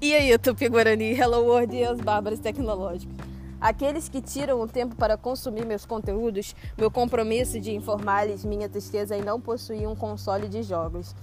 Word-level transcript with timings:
E 0.00 0.14
aí, 0.14 0.38
Tupi-Guarani, 0.38 1.10
Hello 1.10 1.42
World 1.42 1.76
e 1.76 1.84
os 1.88 2.00
bárbaros 2.00 2.38
tecnológicos. 2.38 3.16
Aqueles 3.60 4.08
que 4.08 4.22
tiram 4.22 4.60
o 4.60 4.68
tempo 4.68 4.94
para 4.94 5.16
consumir 5.16 5.66
meus 5.66 5.84
conteúdos, 5.84 6.54
meu 6.76 6.88
compromisso 6.88 7.58
de 7.58 7.74
informar-lhes 7.74 8.44
minha 8.44 8.68
tristeza 8.68 9.16
em 9.16 9.22
não 9.22 9.40
possuir 9.40 9.88
um 9.88 9.96
console 9.96 10.46
de 10.46 10.62
jogos 10.62 11.16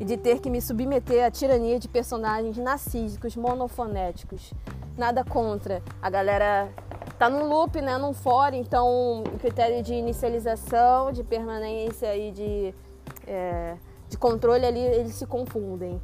e 0.00 0.04
de 0.04 0.16
ter 0.16 0.40
que 0.40 0.50
me 0.50 0.60
submeter 0.60 1.24
à 1.24 1.30
tirania 1.30 1.78
de 1.78 1.86
personagens 1.86 2.56
narcísicos, 2.56 3.36
monofonéticos. 3.36 4.52
Nada 4.98 5.22
contra. 5.22 5.80
A 6.02 6.10
galera 6.10 6.68
tá 7.20 7.30
num 7.30 7.46
loop, 7.48 7.80
né, 7.80 7.96
num 7.96 8.12
fórum, 8.12 8.56
então 8.56 9.22
o 9.22 9.38
critério 9.38 9.84
de 9.84 9.94
inicialização, 9.94 11.12
de 11.12 11.22
permanência 11.22 12.16
e 12.16 12.32
de, 12.32 12.74
é, 13.24 13.76
de 14.08 14.18
controle 14.18 14.66
ali, 14.66 14.80
eles 14.80 15.14
se 15.14 15.26
confundem 15.26 16.00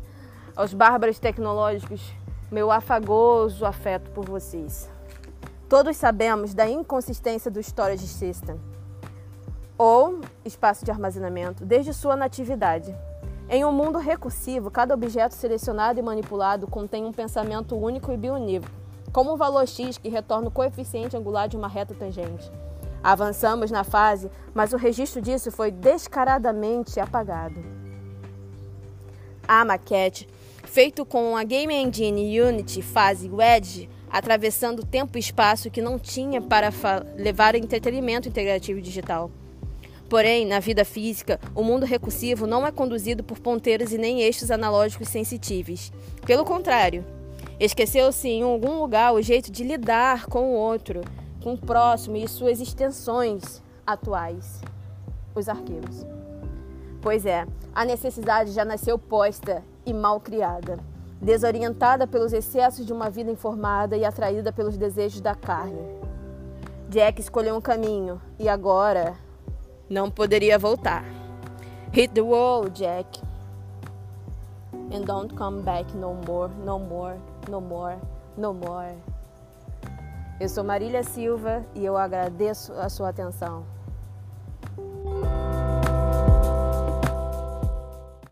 aos 0.54 0.74
bárbaros 0.74 1.18
tecnológicos, 1.18 2.12
meu 2.50 2.70
afagoso 2.70 3.64
afeto 3.64 4.10
por 4.10 4.26
vocês. 4.26 4.90
Todos 5.68 5.96
sabemos 5.96 6.52
da 6.52 6.68
inconsistência 6.68 7.50
do 7.50 7.60
storage 7.60 8.06
system, 8.06 8.60
ou 9.78 10.20
espaço 10.44 10.84
de 10.84 10.90
armazenamento, 10.90 11.64
desde 11.64 11.94
sua 11.94 12.14
natividade. 12.14 12.94
Em 13.48 13.64
um 13.64 13.72
mundo 13.72 13.98
recursivo, 13.98 14.70
cada 14.70 14.94
objeto 14.94 15.34
selecionado 15.34 15.98
e 15.98 16.02
manipulado 16.02 16.66
contém 16.66 17.04
um 17.04 17.12
pensamento 17.12 17.74
único 17.74 18.12
e 18.12 18.16
bionívoco, 18.16 18.72
como 19.12 19.32
um 19.32 19.36
valor 19.36 19.66
x 19.66 19.98
que 19.98 20.08
retorna 20.08 20.48
o 20.48 20.52
coeficiente 20.52 21.16
angular 21.16 21.48
de 21.48 21.56
uma 21.56 21.68
reta 21.68 21.94
tangente. 21.94 22.50
Avançamos 23.02 23.70
na 23.70 23.82
fase, 23.82 24.30
mas 24.54 24.72
o 24.72 24.76
registro 24.76 25.20
disso 25.20 25.50
foi 25.50 25.70
descaradamente 25.70 27.00
apagado. 27.00 27.60
A 29.48 29.64
maquete 29.64 30.28
feito 30.72 31.04
com 31.04 31.36
a 31.36 31.44
Game 31.44 31.74
Engine 31.74 32.40
Unity 32.40 32.80
fase 32.80 33.28
Wedge, 33.28 33.90
atravessando 34.10 34.86
tempo 34.86 35.18
e 35.18 35.20
espaço 35.20 35.70
que 35.70 35.82
não 35.82 35.98
tinha 35.98 36.40
para 36.40 36.70
levar 37.14 37.54
entretenimento 37.54 38.26
integrativo 38.26 38.80
digital. 38.80 39.30
Porém, 40.08 40.46
na 40.46 40.60
vida 40.60 40.82
física, 40.82 41.38
o 41.54 41.62
mundo 41.62 41.84
recursivo 41.84 42.46
não 42.46 42.66
é 42.66 42.72
conduzido 42.72 43.22
por 43.22 43.38
ponteiros 43.38 43.92
e 43.92 43.98
nem 43.98 44.22
eixos 44.22 44.50
analógicos 44.50 45.08
sensitíveis. 45.08 45.92
Pelo 46.24 46.42
contrário, 46.42 47.04
esqueceu-se 47.60 48.28
em 48.28 48.42
algum 48.42 48.80
lugar 48.80 49.12
o 49.12 49.20
jeito 49.20 49.52
de 49.52 49.64
lidar 49.64 50.24
com 50.24 50.54
o 50.54 50.54
outro, 50.54 51.02
com 51.42 51.52
o 51.52 51.58
próximo 51.58 52.16
e 52.16 52.26
suas 52.26 52.62
extensões 52.62 53.62
atuais, 53.86 54.62
os 55.34 55.50
arquivos. 55.50 56.06
Pois 57.02 57.26
é, 57.26 57.46
a 57.74 57.84
necessidade 57.84 58.52
já 58.52 58.64
nasceu 58.64 58.98
posta 58.98 59.62
e 59.84 59.92
mal 59.92 60.20
criada, 60.20 60.78
desorientada 61.20 62.06
pelos 62.06 62.32
excessos 62.32 62.84
de 62.86 62.92
uma 62.92 63.10
vida 63.10 63.30
informada 63.30 63.96
e 63.96 64.04
atraída 64.04 64.52
pelos 64.52 64.76
desejos 64.76 65.20
da 65.20 65.34
carne. 65.34 65.80
Jack 66.88 67.20
escolheu 67.20 67.56
um 67.56 67.60
caminho 67.60 68.20
e 68.38 68.48
agora 68.48 69.14
não 69.88 70.10
poderia 70.10 70.58
voltar. 70.58 71.04
Hit 71.92 72.14
the 72.14 72.22
wall, 72.22 72.68
Jack. 72.68 73.20
And 74.92 75.04
don't 75.04 75.34
come 75.34 75.62
back 75.62 75.94
no 75.96 76.14
more, 76.26 76.52
no 76.64 76.78
more, 76.78 77.16
no 77.48 77.60
more, 77.60 77.96
no 78.36 78.52
more. 78.52 78.94
Eu 80.40 80.48
sou 80.48 80.64
Marília 80.64 81.02
Silva 81.02 81.64
e 81.74 81.84
eu 81.84 81.96
agradeço 81.96 82.72
a 82.72 82.88
sua 82.88 83.10
atenção. 83.10 83.64